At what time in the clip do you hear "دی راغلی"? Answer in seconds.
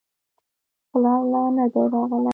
1.73-2.29